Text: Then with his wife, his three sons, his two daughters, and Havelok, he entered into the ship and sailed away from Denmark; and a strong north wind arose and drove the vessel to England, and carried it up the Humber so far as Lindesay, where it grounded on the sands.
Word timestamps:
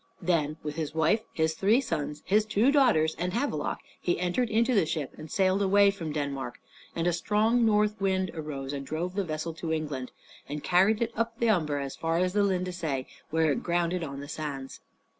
Then 0.19 0.57
with 0.63 0.77
his 0.77 0.95
wife, 0.95 1.21
his 1.31 1.53
three 1.53 1.79
sons, 1.79 2.23
his 2.25 2.43
two 2.43 2.71
daughters, 2.71 3.13
and 3.19 3.33
Havelok, 3.33 3.77
he 4.01 4.19
entered 4.19 4.49
into 4.49 4.73
the 4.73 4.87
ship 4.87 5.13
and 5.15 5.29
sailed 5.29 5.61
away 5.61 5.91
from 5.91 6.11
Denmark; 6.11 6.59
and 6.95 7.05
a 7.05 7.13
strong 7.13 7.67
north 7.67 8.01
wind 8.01 8.31
arose 8.33 8.73
and 8.73 8.83
drove 8.83 9.13
the 9.13 9.23
vessel 9.23 9.53
to 9.53 9.71
England, 9.71 10.11
and 10.49 10.63
carried 10.63 11.03
it 11.03 11.11
up 11.15 11.37
the 11.39 11.53
Humber 11.53 11.87
so 11.87 11.99
far 11.99 12.17
as 12.17 12.33
Lindesay, 12.33 13.05
where 13.29 13.51
it 13.51 13.61
grounded 13.61 14.03
on 14.03 14.21
the 14.21 14.27
sands. 14.27 14.79